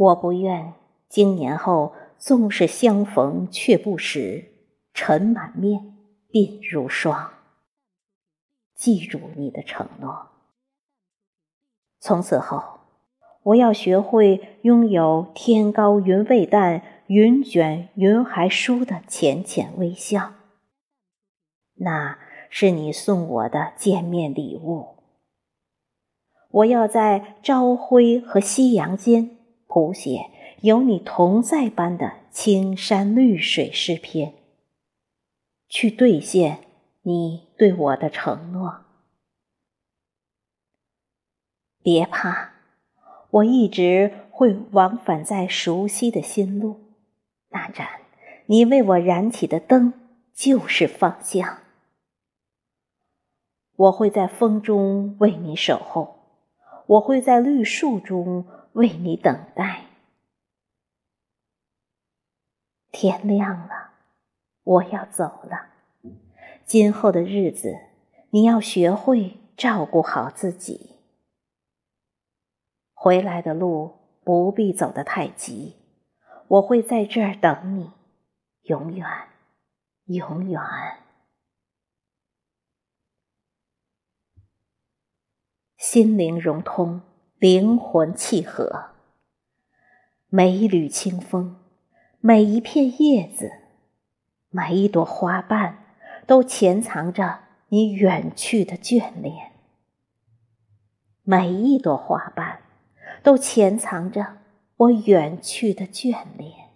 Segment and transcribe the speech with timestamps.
[0.00, 0.72] 我不愿
[1.10, 4.50] 经年后，纵是相逢却不识，
[4.94, 5.94] 尘满面，
[6.30, 7.34] 鬓如霜。
[8.74, 10.28] 记住你的承诺。
[11.98, 12.80] 从此后，
[13.42, 20.32] 我要学会拥有“天高云未淡，云卷云还舒”的浅浅微笑。
[21.74, 24.96] 那是你送我的见面礼物。
[26.52, 29.36] 我要在朝晖和夕阳间
[29.70, 30.28] 谱写
[30.62, 34.34] 有你同在般的青山绿水诗篇，
[35.68, 36.58] 去兑现
[37.02, 38.80] 你对我的承诺。
[41.82, 42.50] 别怕，
[43.30, 46.80] 我一直会往返在熟悉的新路。
[47.50, 47.86] 那盏
[48.46, 49.94] 你为我燃起的灯，
[50.34, 51.58] 就是方向。
[53.76, 56.16] 我会在风中为你守候，
[56.86, 59.86] 我会在绿树中为你等待。
[62.92, 63.92] 天亮了，
[64.62, 65.70] 我要走了。
[66.64, 67.74] 今后的日子，
[68.30, 70.96] 你要学会照顾好自己。
[72.92, 75.76] 回来的路不必走得太急，
[76.48, 77.92] 我会在这儿等你，
[78.62, 79.06] 永远，
[80.04, 80.60] 永远。
[85.78, 87.00] 心灵融通，
[87.40, 88.90] 灵魂契合。
[90.28, 91.56] 每一缕清风，
[92.20, 93.50] 每一片叶子，
[94.50, 95.78] 每一朵花瓣，
[96.26, 99.52] 都潜藏着你远去的眷恋。
[101.24, 102.60] 每一朵花瓣。
[103.22, 104.38] 都潜藏着
[104.76, 106.70] 我远去的眷恋，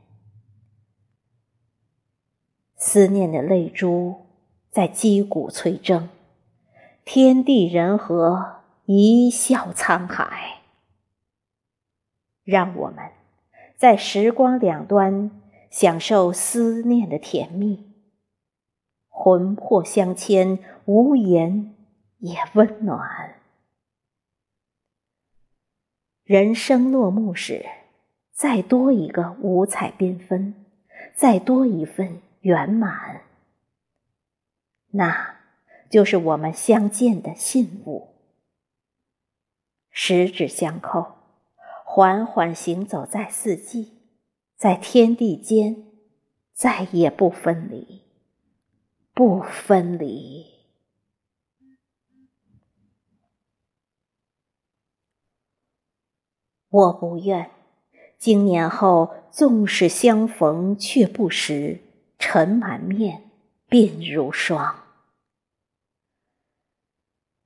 [2.77, 4.27] 思念的泪珠
[4.71, 6.11] 在击鼓催征，
[7.03, 10.63] 天地人和一笑沧海。
[12.43, 13.11] 让我们
[13.77, 15.31] 在时光两端
[15.71, 17.93] 享受思念的甜蜜，
[19.09, 21.75] 魂魄相牵，无言
[22.19, 23.41] 也温暖。
[26.23, 27.65] 人生落幕时，
[28.33, 30.55] 再多一个五彩缤纷，
[31.15, 33.23] 再多一份圆满，
[34.91, 35.37] 那
[35.91, 38.14] 就是我们相见的信物。
[39.97, 41.07] 十指相扣，
[41.85, 43.93] 缓缓行走在四季，
[44.57, 45.87] 在天地间，
[46.53, 48.03] 再也不分离，
[49.15, 50.47] 不分离。
[56.71, 57.53] 我不愿，
[58.19, 61.81] 经年后纵使相逢却不识，
[62.19, 63.31] 尘满面，
[63.69, 64.75] 鬓如霜。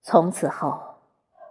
[0.01, 0.88] 从此后，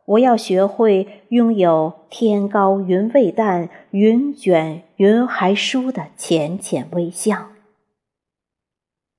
[0.07, 7.51] 我要学会拥有“天高云未淡，云卷云还舒”的浅浅微笑。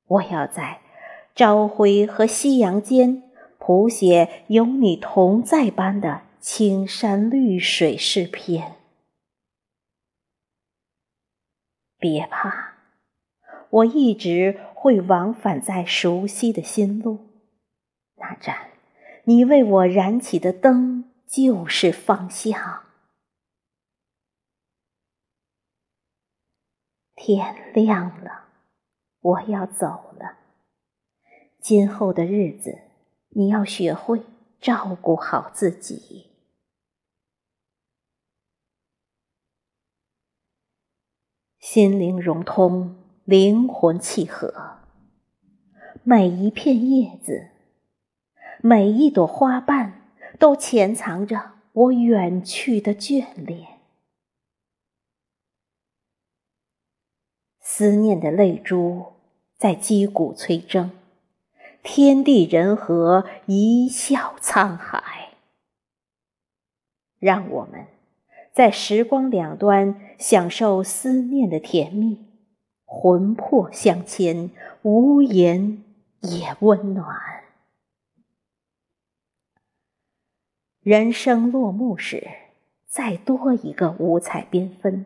[0.07, 0.81] 我要在
[1.35, 3.23] 朝晖和夕阳间
[3.59, 6.23] 谱写有你同在般的。
[6.41, 8.77] 青山绿水诗篇，
[11.99, 12.77] 别怕，
[13.71, 17.19] 我一直会往返在熟悉的新路。
[18.17, 18.68] 那盏
[19.29, 22.87] 你为我燃起的灯，就是方向。
[27.15, 28.47] 天亮了，
[29.21, 30.39] 我要走了。
[31.61, 32.79] 今后的日子，
[33.29, 34.25] 你要学会
[34.63, 36.31] 照顾好自己。
[41.59, 44.79] 心灵融通，灵魂契合。
[46.03, 47.51] 每一片叶子，
[48.63, 50.03] 每一朵花瓣，
[50.39, 53.79] 都潜藏着我远去的眷恋。
[57.61, 59.13] 思念的泪珠
[59.57, 60.91] 在击鼓催征，
[61.83, 65.31] 天地人和，一笑沧海。
[67.19, 67.87] 让我们。
[68.51, 72.27] 在时光两端享受思念的甜蜜，
[72.85, 74.51] 魂魄相牵，
[74.83, 75.85] 无言
[76.23, 77.07] 也温暖。
[80.89, 82.27] 人生落幕时，
[82.87, 85.05] 再多一个五彩缤纷，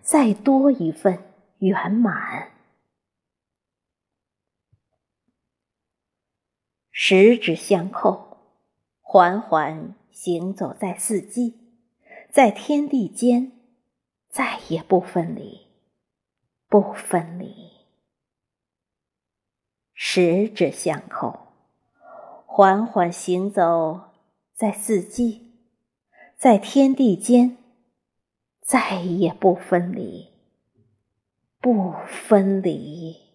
[0.00, 1.18] 再多一份
[1.58, 2.52] 圆满。
[6.92, 8.36] 十指相扣，
[9.00, 11.58] 缓缓行走在四季。
[12.30, 13.50] 在天地间，
[14.28, 15.66] 再也不分离，
[16.68, 17.72] 不分离。
[19.92, 21.48] 十指相扣，
[22.46, 24.05] 缓缓行走
[24.56, 25.52] 在四季，
[26.38, 27.58] 在天地间，
[28.62, 30.28] 再也不分离，
[31.60, 33.25] 不分离。